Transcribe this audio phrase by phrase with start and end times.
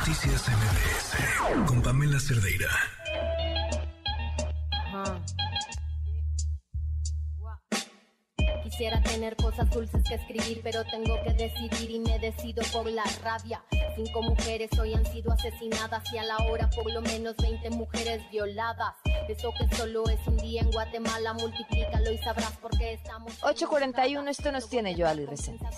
[0.00, 2.70] Noticias MBS con Pamela Cerdeira.
[8.62, 13.04] Quisiera tener cosas dulces que escribir, pero tengo que decidir y me decido por la
[13.22, 13.62] rabia.
[13.96, 18.22] Cinco mujeres hoy han sido asesinadas y a la hora por lo menos 20 mujeres
[18.30, 18.94] violadas.
[19.28, 23.40] Eso que solo es un día en Guatemala, multiplícalo y sabrás por qué estamos...
[23.42, 25.68] 8.41, esto nos tiene yo, Ali Reséndiz.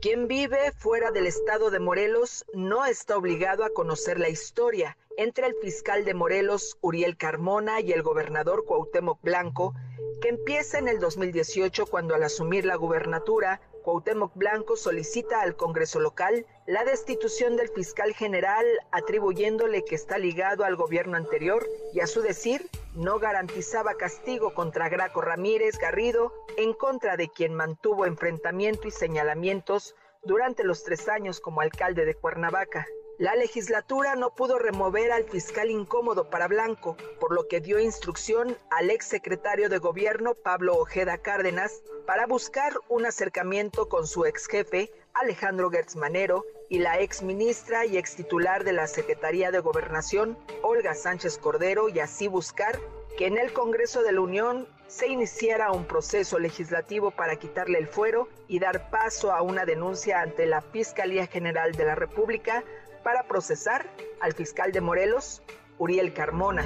[0.00, 5.46] Quien vive fuera del estado de Morelos no está obligado a conocer la historia entre
[5.46, 9.74] el fiscal de Morelos, Uriel Carmona, y el gobernador Cuauhtémoc Blanco,
[10.22, 15.98] que empieza en el 2018 cuando al asumir la gubernatura, Cuauhtémoc Blanco solicita al Congreso
[15.98, 22.06] local la destitución del fiscal general atribuyéndole que está ligado al gobierno anterior y a
[22.06, 28.86] su decir no garantizaba castigo contra Graco Ramírez Garrido en contra de quien mantuvo enfrentamiento
[28.86, 32.86] y señalamientos durante los tres años como alcalde de Cuernavaca.
[33.20, 38.56] La legislatura no pudo remover al fiscal incómodo para Blanco, por lo que dio instrucción
[38.70, 44.46] al ex secretario de gobierno Pablo Ojeda Cárdenas para buscar un acercamiento con su ex
[44.46, 49.58] jefe Alejandro Gertz Manero y la ex ministra y ex titular de la Secretaría de
[49.58, 52.80] Gobernación Olga Sánchez Cordero y así buscar
[53.18, 57.86] que en el Congreso de la Unión se iniciara un proceso legislativo para quitarle el
[57.86, 62.64] fuero y dar paso a una denuncia ante la Fiscalía General de la República
[63.02, 63.86] para procesar
[64.20, 65.42] al fiscal de Morelos,
[65.78, 66.64] Uriel Carmona.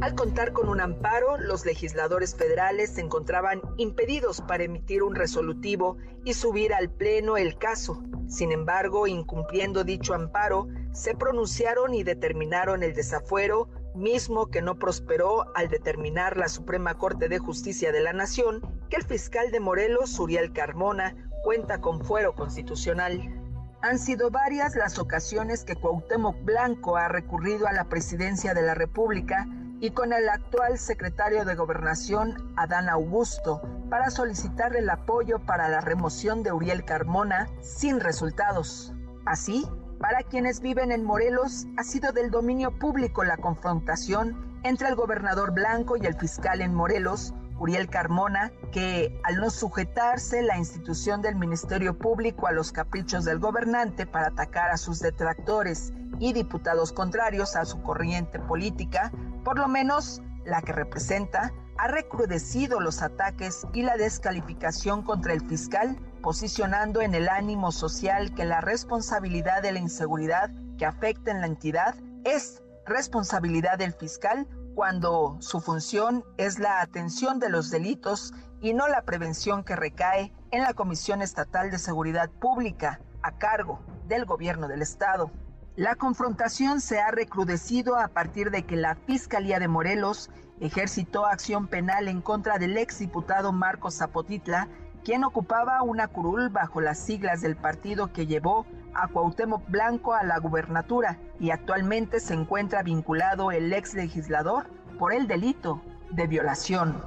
[0.00, 5.96] Al contar con un amparo, los legisladores federales se encontraban impedidos para emitir un resolutivo
[6.24, 8.02] y subir al Pleno el caso.
[8.28, 15.54] Sin embargo, incumpliendo dicho amparo, se pronunciaron y determinaron el desafuero, mismo que no prosperó
[15.54, 20.18] al determinar la Suprema Corte de Justicia de la Nación que el fiscal de Morelos,
[20.18, 23.43] Uriel Carmona, cuenta con fuero constitucional.
[23.84, 28.72] Han sido varias las ocasiones que Cuauhtémoc Blanco ha recurrido a la presidencia de la
[28.72, 29.46] República
[29.78, 33.60] y con el actual secretario de Gobernación, Adán Augusto,
[33.90, 38.94] para solicitar el apoyo para la remoción de Uriel Carmona sin resultados.
[39.26, 39.68] Así,
[40.00, 45.52] para quienes viven en Morelos, ha sido del dominio público la confrontación entre el gobernador
[45.52, 51.36] Blanco y el fiscal en Morelos, Uriel Carmona, que al no sujetarse la institución del
[51.36, 57.56] Ministerio Público a los caprichos del gobernante para atacar a sus detractores y diputados contrarios
[57.56, 59.12] a su corriente política,
[59.44, 65.46] por lo menos la que representa, ha recrudecido los ataques y la descalificación contra el
[65.46, 71.40] fiscal, posicionando en el ánimo social que la responsabilidad de la inseguridad que afecta en
[71.40, 78.32] la entidad es responsabilidad del fiscal cuando su función es la atención de los delitos
[78.60, 83.80] y no la prevención que recae en la Comisión Estatal de Seguridad Pública a cargo
[84.08, 85.30] del gobierno del Estado.
[85.76, 90.30] La confrontación se ha recrudecido a partir de que la Fiscalía de Morelos
[90.60, 94.68] ejercitó acción penal en contra del exdiputado Marcos Zapotitla,
[95.04, 100.22] quien ocupaba una curul bajo las siglas del partido que llevó a Cuauhtémoc Blanco a
[100.22, 104.66] la gubernatura y actualmente se encuentra vinculado el ex legislador
[104.98, 107.02] por el delito de violación.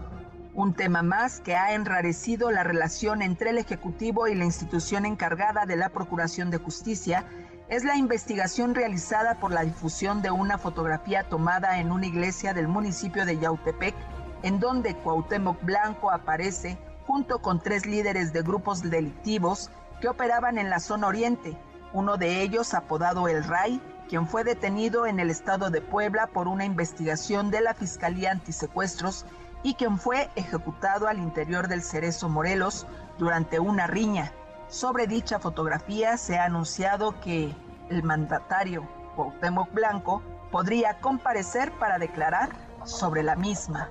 [0.53, 5.65] Un tema más que ha enrarecido la relación entre el Ejecutivo y la institución encargada
[5.65, 7.25] de la Procuración de Justicia
[7.69, 12.67] es la investigación realizada por la difusión de una fotografía tomada en una iglesia del
[12.67, 13.93] municipio de Yautepec,
[14.43, 19.69] en donde Cuauhtémoc Blanco aparece junto con tres líderes de grupos delictivos
[20.01, 21.57] que operaban en la zona oriente,
[21.93, 26.47] uno de ellos apodado El Ray, quien fue detenido en el estado de Puebla por
[26.47, 29.25] una investigación de la Fiscalía Antisecuestros
[29.63, 32.85] y quien fue ejecutado al interior del Cerezo Morelos
[33.17, 34.31] durante una riña.
[34.69, 37.55] Sobre dicha fotografía se ha anunciado que
[37.89, 40.21] el mandatario Cuauhtémoc Blanco
[40.51, 42.49] podría comparecer para declarar
[42.85, 43.89] sobre la misma.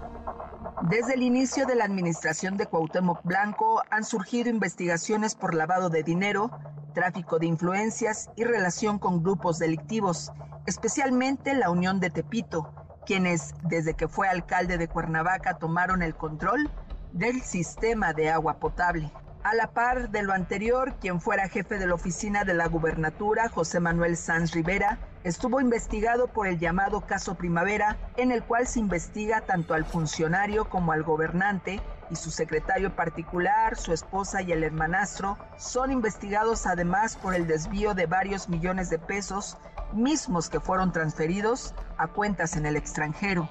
[0.83, 6.03] Desde el inicio de la administración de Cuauhtémoc Blanco han surgido investigaciones por lavado de
[6.03, 6.51] dinero,
[6.97, 10.33] tráfico de influencias y relación con grupos delictivos,
[10.65, 12.73] especialmente la Unión de Tepito,
[13.05, 16.71] quienes desde que fue alcalde de Cuernavaca tomaron el control
[17.13, 19.13] del sistema de agua potable.
[19.45, 23.51] A la par de lo anterior, quien fuera jefe de la oficina de la gubernatura,
[23.51, 28.81] José Manuel Sanz Rivera, estuvo investigado por el llamado caso Primavera, en el cual se
[28.81, 34.65] investiga tanto al funcionario como al gobernante y su secretario particular, su esposa y el
[34.65, 39.57] hermanastro son investigados además por el desvío de varios millones de pesos,
[39.93, 43.49] mismos que fueron transferidos a cuentas en el extranjero.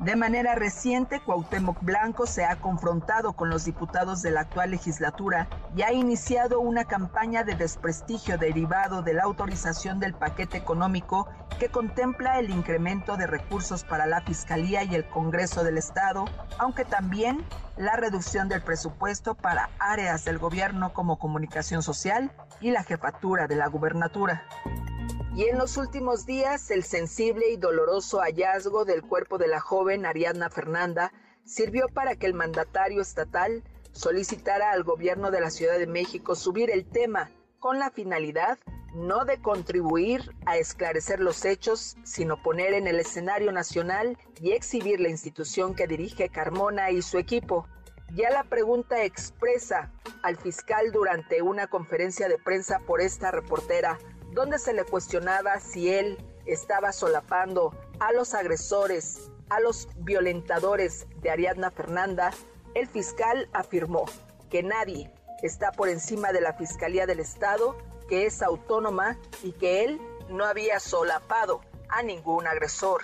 [0.00, 5.46] De manera reciente, Cuauhtémoc Blanco se ha confrontado con los diputados de la actual legislatura
[5.76, 11.68] y ha iniciado una campaña de desprestigio derivado de la autorización del paquete económico que
[11.68, 16.24] contempla el incremento de recursos para la Fiscalía y el Congreso del Estado,
[16.58, 17.44] aunque también
[17.76, 22.32] la reducción del presupuesto para áreas del gobierno como comunicación social
[22.62, 24.46] y la jefatura de la gubernatura.
[25.34, 30.04] Y en los últimos días, el sensible y doloroso hallazgo del cuerpo de la joven
[30.04, 31.12] Ariadna Fernanda
[31.44, 33.62] sirvió para que el mandatario estatal
[33.92, 37.30] solicitara al gobierno de la Ciudad de México subir el tema
[37.60, 38.58] con la finalidad
[38.94, 45.00] no de contribuir a esclarecer los hechos, sino poner en el escenario nacional y exhibir
[45.00, 47.68] la institución que dirige Carmona y su equipo.
[48.14, 49.92] Ya la pregunta expresa
[50.24, 53.98] al fiscal durante una conferencia de prensa por esta reportera
[54.32, 61.30] donde se le cuestionaba si él estaba solapando a los agresores, a los violentadores de
[61.30, 62.32] Ariadna Fernanda,
[62.74, 64.06] el fiscal afirmó
[64.48, 65.12] que nadie
[65.42, 67.76] está por encima de la Fiscalía del Estado,
[68.08, 73.02] que es autónoma y que él no había solapado a ningún agresor.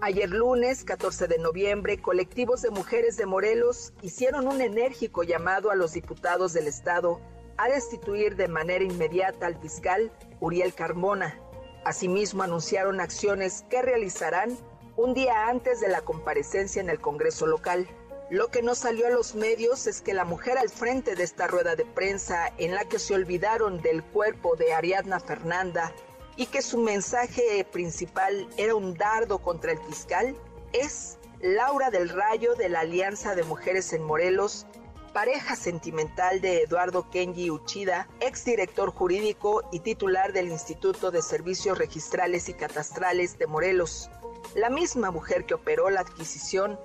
[0.00, 5.76] Ayer lunes, 14 de noviembre, colectivos de mujeres de Morelos hicieron un enérgico llamado a
[5.76, 7.20] los diputados del Estado
[7.56, 10.10] a destituir de manera inmediata al fiscal
[10.40, 11.38] Uriel Carmona.
[11.84, 14.56] Asimismo, anunciaron acciones que realizarán
[14.96, 17.88] un día antes de la comparecencia en el Congreso local.
[18.30, 21.46] Lo que no salió a los medios es que la mujer al frente de esta
[21.46, 25.92] rueda de prensa en la que se olvidaron del cuerpo de Ariadna Fernanda
[26.36, 30.34] y que su mensaje principal era un dardo contra el fiscal
[30.72, 34.66] es Laura del Rayo de la Alianza de Mujeres en Morelos
[35.12, 42.48] pareja sentimental de Eduardo Kenji Uchida, exdirector jurídico y titular del Instituto de Servicios Registrales
[42.48, 44.10] y Catastrales de Morelos,
[44.54, 46.78] la misma mujer que operó la adquisición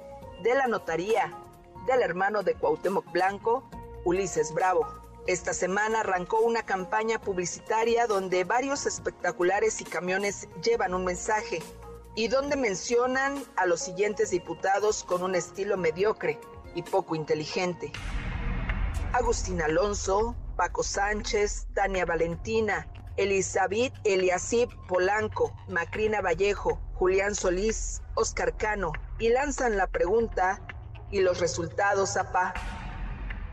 [0.44, 1.34] de la notaría
[1.86, 3.70] del hermano de Cuauhtémoc Blanco,
[4.04, 4.86] Ulises Bravo.
[5.26, 11.62] Esta semana arrancó una campaña publicitaria donde varios espectaculares y camiones llevan un mensaje
[12.16, 16.40] y donde mencionan a los siguientes diputados con un estilo mediocre
[16.76, 17.92] y poco inteligente.
[19.14, 22.88] Agustín Alonso, Paco Sánchez, Tania Valentina,
[23.18, 30.62] Elizabeth Eliasib Polanco, Macrina Vallejo, Julián Solís, Oscar Cano, y lanzan la pregunta
[31.10, 32.54] y los resultados, APA.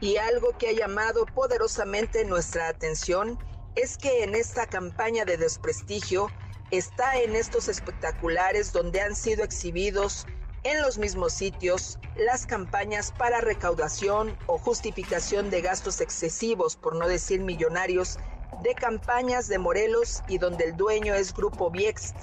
[0.01, 3.39] Y algo que ha llamado poderosamente nuestra atención
[3.75, 6.31] es que en esta campaña de desprestigio
[6.71, 10.27] está en estos espectaculares donde han sido exhibidos
[10.65, 17.07] en los mismos sitios las campañas para recaudación o justificación de gastos excesivos, por no
[17.07, 18.19] decir millonarios,
[18.63, 22.17] de campañas de Morelos y donde el dueño es Grupo Viext,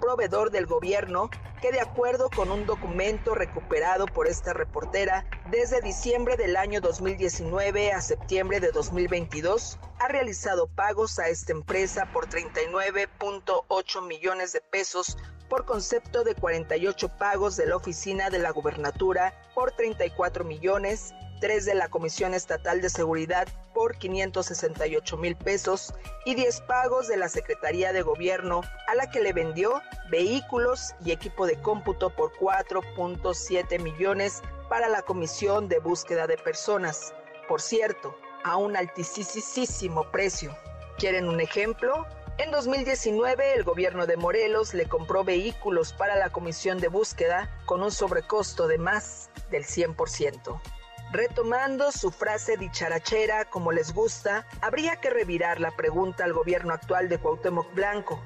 [0.00, 1.30] proveedor del gobierno,
[1.60, 7.92] que de acuerdo con un documento recuperado por esta reportera, desde diciembre del año 2019
[7.92, 15.16] a septiembre de 2022, ha realizado pagos a esta empresa por 39.8 millones de pesos
[15.54, 21.64] por concepto de 48 pagos de la oficina de la gubernatura por 34 millones, 3
[21.64, 27.28] de la Comisión Estatal de Seguridad por 568 mil pesos y 10 pagos de la
[27.28, 29.80] Secretaría de Gobierno a la que le vendió
[30.10, 37.14] vehículos y equipo de cómputo por 4.7 millones para la Comisión de Búsqueda de Personas.
[37.46, 40.52] Por cierto, a un altísimo precio.
[40.98, 42.08] ¿Quieren un ejemplo?
[42.36, 47.80] En 2019, el gobierno de Morelos le compró vehículos para la comisión de búsqueda con
[47.80, 50.60] un sobrecosto de más del 100%.
[51.12, 57.08] Retomando su frase dicharachera, como les gusta, habría que revirar la pregunta al gobierno actual
[57.08, 58.20] de Cuauhtémoc Blanco.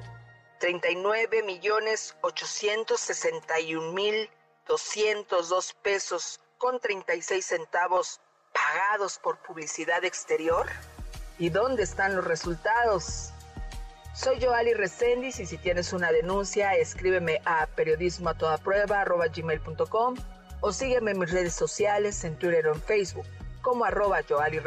[0.58, 4.30] 39 millones 861 mil
[4.66, 8.22] 202 pesos con 36 centavos
[8.54, 10.66] pagados por publicidad exterior.
[11.38, 13.34] ¿Y dónde están los resultados?
[14.20, 18.30] Soy Joali Resendiz y si tienes una denuncia, escríbeme a periodismo
[20.60, 23.26] o sígueme en mis redes sociales en Twitter o en Facebook
[23.62, 24.58] como arroba Joali